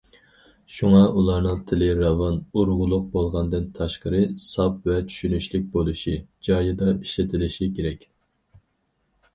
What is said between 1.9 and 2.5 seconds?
راۋان،